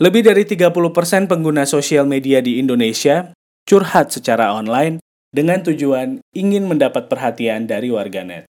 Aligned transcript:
Lebih 0.00 0.24
dari 0.24 0.48
30% 0.48 0.72
pengguna 1.28 1.68
sosial 1.68 2.08
media 2.08 2.40
di 2.40 2.56
Indonesia 2.56 3.36
curhat 3.68 4.08
secara 4.08 4.56
online 4.56 5.04
dengan 5.28 5.60
tujuan 5.60 6.24
ingin 6.32 6.64
mendapat 6.64 7.12
perhatian 7.12 7.68
dari 7.68 7.92
warganet. 7.92 8.48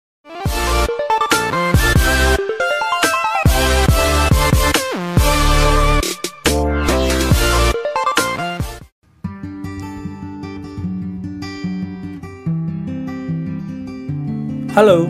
Halo, 14.77 15.09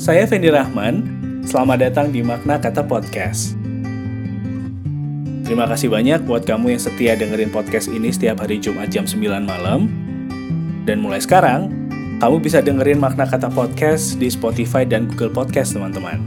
saya 0.00 0.24
Fendi 0.24 0.48
Rahman. 0.48 1.04
Selamat 1.44 1.84
datang 1.84 2.16
di 2.16 2.24
Makna 2.24 2.56
Kata 2.56 2.80
Podcast. 2.80 3.55
Terima 5.46 5.62
kasih 5.62 5.94
banyak 5.94 6.26
buat 6.26 6.42
kamu 6.42 6.74
yang 6.74 6.82
setia 6.82 7.14
dengerin 7.14 7.54
podcast 7.54 7.86
ini 7.86 8.10
setiap 8.10 8.42
hari 8.42 8.58
Jumat 8.58 8.90
jam 8.90 9.06
9 9.06 9.46
malam. 9.46 9.86
Dan 10.82 10.98
mulai 10.98 11.22
sekarang, 11.22 11.70
kamu 12.18 12.42
bisa 12.42 12.58
dengerin 12.58 12.98
makna 12.98 13.30
kata 13.30 13.46
podcast 13.54 14.18
di 14.18 14.26
Spotify 14.26 14.82
dan 14.82 15.06
Google 15.06 15.30
Podcast, 15.30 15.78
teman-teman. 15.78 16.18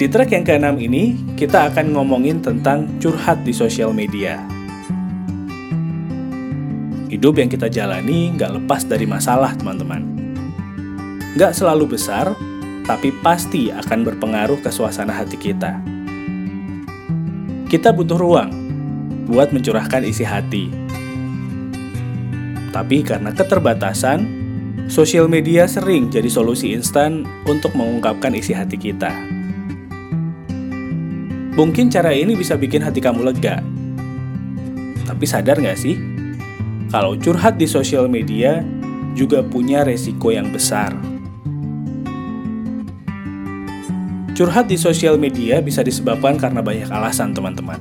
Di 0.00 0.08
track 0.08 0.40
yang 0.40 0.48
keenam 0.48 0.80
ini, 0.80 1.20
kita 1.36 1.68
akan 1.68 1.92
ngomongin 1.92 2.40
tentang 2.40 2.88
curhat 2.96 3.44
di 3.44 3.52
sosial 3.52 3.92
media. 3.92 4.40
Hidup 7.12 7.36
yang 7.36 7.52
kita 7.52 7.68
jalani 7.68 8.32
nggak 8.40 8.64
lepas 8.64 8.88
dari 8.88 9.04
masalah, 9.04 9.52
teman-teman. 9.52 10.00
Nggak 11.36 11.60
selalu 11.60 12.00
besar, 12.00 12.32
tapi 12.88 13.12
pasti 13.20 13.68
akan 13.68 14.00
berpengaruh 14.00 14.64
ke 14.64 14.72
suasana 14.72 15.12
hati 15.12 15.36
kita 15.36 15.95
kita 17.66 17.90
butuh 17.90 18.14
ruang 18.14 18.50
buat 19.26 19.50
mencurahkan 19.50 20.06
isi 20.06 20.22
hati. 20.22 20.70
Tapi 22.70 23.02
karena 23.02 23.34
keterbatasan, 23.34 24.22
sosial 24.86 25.26
media 25.26 25.66
sering 25.66 26.06
jadi 26.06 26.30
solusi 26.30 26.70
instan 26.78 27.26
untuk 27.42 27.74
mengungkapkan 27.74 28.30
isi 28.38 28.54
hati 28.54 28.78
kita. 28.78 29.10
Mungkin 31.58 31.90
cara 31.90 32.14
ini 32.14 32.38
bisa 32.38 32.54
bikin 32.54 32.86
hati 32.86 33.02
kamu 33.02 33.34
lega. 33.34 33.58
Tapi 35.02 35.24
sadar 35.26 35.58
nggak 35.58 35.78
sih? 35.80 35.98
Kalau 36.94 37.18
curhat 37.18 37.58
di 37.58 37.66
sosial 37.66 38.06
media 38.06 38.62
juga 39.18 39.42
punya 39.42 39.82
resiko 39.82 40.30
yang 40.30 40.54
besar. 40.54 41.15
Curhat 44.36 44.68
di 44.68 44.76
sosial 44.76 45.16
media 45.16 45.64
bisa 45.64 45.80
disebabkan 45.80 46.36
karena 46.36 46.60
banyak 46.60 46.92
alasan, 46.92 47.32
teman-teman. 47.32 47.80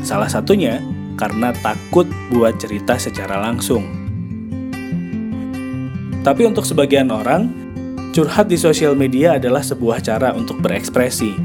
Salah 0.00 0.24
satunya 0.24 0.80
karena 1.20 1.52
takut 1.60 2.08
buat 2.32 2.56
cerita 2.56 2.96
secara 2.96 3.36
langsung. 3.44 3.84
Tapi 6.24 6.48
untuk 6.48 6.64
sebagian 6.64 7.12
orang, 7.12 7.52
curhat 8.16 8.48
di 8.48 8.56
sosial 8.56 8.96
media 8.96 9.36
adalah 9.36 9.60
sebuah 9.60 10.00
cara 10.00 10.32
untuk 10.32 10.64
berekspresi. 10.64 11.36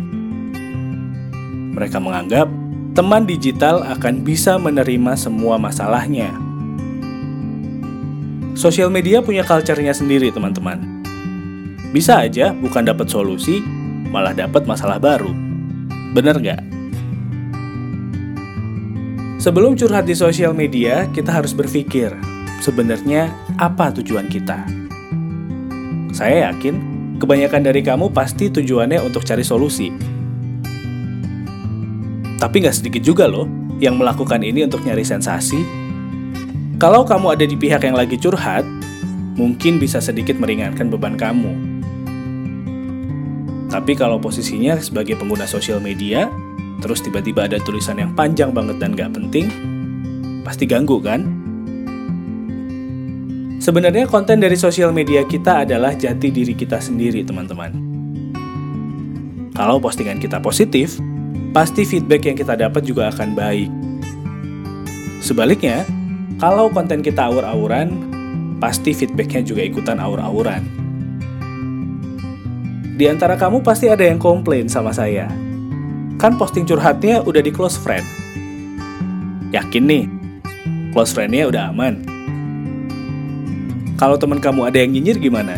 Mereka 1.76 2.00
menganggap 2.00 2.48
teman 2.96 3.28
digital 3.28 3.84
akan 3.84 4.24
bisa 4.24 4.56
menerima 4.56 5.12
semua 5.20 5.60
masalahnya. 5.60 6.32
Sosial 8.56 8.88
media 8.88 9.20
punya 9.20 9.44
culture-nya 9.44 9.92
sendiri, 9.92 10.32
teman-teman. 10.32 11.04
Bisa 11.92 12.24
aja 12.24 12.56
bukan 12.56 12.88
dapat 12.88 13.12
solusi, 13.12 13.81
malah 14.12 14.36
dapat 14.36 14.68
masalah 14.68 15.00
baru. 15.00 15.32
Bener 16.12 16.36
nggak? 16.36 16.62
Sebelum 19.42 19.74
curhat 19.74 20.06
di 20.06 20.14
sosial 20.14 20.54
media, 20.54 21.10
kita 21.10 21.34
harus 21.34 21.50
berpikir, 21.56 22.14
sebenarnya 22.62 23.34
apa 23.58 23.90
tujuan 23.90 24.30
kita? 24.30 24.62
Saya 26.14 26.52
yakin, 26.52 26.78
kebanyakan 27.18 27.66
dari 27.66 27.82
kamu 27.82 28.14
pasti 28.14 28.54
tujuannya 28.54 29.02
untuk 29.02 29.26
cari 29.26 29.42
solusi. 29.42 29.90
Tapi 32.38 32.56
nggak 32.62 32.78
sedikit 32.78 33.02
juga 33.02 33.26
loh 33.26 33.50
yang 33.82 33.98
melakukan 33.98 34.46
ini 34.46 34.62
untuk 34.68 34.86
nyari 34.86 35.02
sensasi. 35.02 35.58
Kalau 36.78 37.02
kamu 37.02 37.34
ada 37.34 37.46
di 37.46 37.58
pihak 37.58 37.82
yang 37.82 37.98
lagi 37.98 38.22
curhat, 38.22 38.62
mungkin 39.40 39.82
bisa 39.82 39.98
sedikit 39.98 40.38
meringankan 40.38 40.90
beban 40.90 41.18
kamu. 41.18 41.71
Tapi 43.72 43.96
kalau 43.96 44.20
posisinya 44.20 44.76
sebagai 44.84 45.16
pengguna 45.16 45.48
sosial 45.48 45.80
media, 45.80 46.28
terus 46.84 47.00
tiba-tiba 47.00 47.48
ada 47.48 47.56
tulisan 47.64 47.96
yang 47.96 48.12
panjang 48.12 48.52
banget 48.52 48.84
dan 48.84 48.92
gak 49.00 49.16
penting, 49.16 49.48
pasti 50.44 50.68
ganggu 50.68 51.00
kan? 51.00 51.24
Sebenarnya 53.64 54.12
konten 54.12 54.44
dari 54.44 54.60
sosial 54.60 54.92
media 54.92 55.24
kita 55.24 55.64
adalah 55.64 55.96
jati 55.96 56.34
diri 56.36 56.52
kita 56.52 56.84
sendiri, 56.84 57.24
teman-teman. 57.24 57.72
Kalau 59.56 59.80
postingan 59.80 60.20
kita 60.20 60.44
positif, 60.44 61.00
pasti 61.56 61.88
feedback 61.88 62.28
yang 62.28 62.36
kita 62.36 62.60
dapat 62.60 62.84
juga 62.84 63.08
akan 63.08 63.38
baik. 63.38 63.72
Sebaliknya, 65.24 65.88
kalau 66.42 66.74
konten 66.74 67.06
kita 67.06 67.30
aur-auran, 67.30 67.94
pasti 68.58 68.98
feedbacknya 68.98 69.46
juga 69.46 69.62
ikutan 69.62 70.02
aur-auran. 70.02 70.81
Di 73.02 73.10
antara 73.10 73.34
kamu 73.34 73.66
pasti 73.66 73.90
ada 73.90 74.06
yang 74.06 74.22
komplain 74.22 74.70
sama 74.70 74.94
saya. 74.94 75.26
Kan 76.22 76.38
posting 76.38 76.70
curhatnya 76.70 77.26
udah 77.26 77.42
di 77.42 77.50
close 77.50 77.74
friend. 77.74 78.06
Yakin 79.50 79.90
nih, 79.90 80.06
close 80.94 81.10
friendnya 81.10 81.50
udah 81.50 81.74
aman. 81.74 82.06
Kalau 83.98 84.22
teman 84.22 84.38
kamu 84.38 84.70
ada 84.70 84.78
yang 84.86 84.94
nyinyir 84.94 85.18
gimana? 85.18 85.58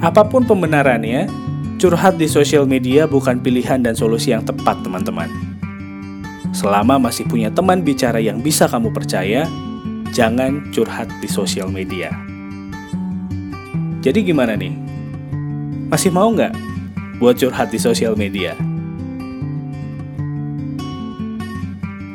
Apa 0.00 0.24
pun 0.24 0.48
pembenarannya, 0.48 1.28
curhat 1.76 2.16
di 2.16 2.24
sosial 2.24 2.64
media 2.64 3.04
bukan 3.04 3.44
pilihan 3.44 3.84
dan 3.84 3.92
solusi 3.92 4.32
yang 4.32 4.48
tepat, 4.48 4.80
teman-teman. 4.80 5.28
Selama 6.56 6.96
masih 6.96 7.28
punya 7.28 7.52
teman 7.52 7.84
bicara 7.84 8.24
yang 8.24 8.40
bisa 8.40 8.64
kamu 8.64 8.88
percaya, 8.96 9.44
jangan 10.16 10.64
curhat 10.72 11.12
di 11.20 11.28
sosial 11.28 11.68
media. 11.68 12.37
Jadi 13.98 14.22
gimana 14.22 14.54
nih? 14.54 14.74
Masih 15.90 16.14
mau 16.14 16.30
nggak 16.30 16.54
buat 17.18 17.34
curhat 17.34 17.74
di 17.74 17.78
sosial 17.82 18.14
media? 18.14 18.54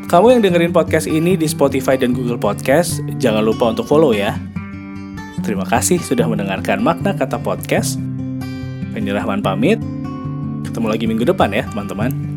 Kamu 0.07 0.29
yang 0.29 0.41
dengerin 0.45 0.69
podcast 0.69 1.09
ini 1.09 1.33
di 1.33 1.49
Spotify 1.49 1.97
dan 1.97 2.13
Google 2.13 2.37
Podcast, 2.37 3.01
jangan 3.17 3.41
lupa 3.41 3.73
untuk 3.73 3.89
follow 3.89 4.13
ya. 4.13 4.37
Terima 5.41 5.65
kasih 5.65 5.97
sudah 5.99 6.29
mendengarkan 6.29 6.79
makna 6.79 7.17
kata 7.17 7.41
podcast. 7.41 7.97
Fendi 8.93 9.09
Rahman 9.09 9.41
pamit. 9.41 9.81
Ketemu 10.63 10.87
lagi 10.87 11.05
minggu 11.09 11.25
depan 11.25 11.49
ya, 11.51 11.65
teman-teman. 11.67 12.32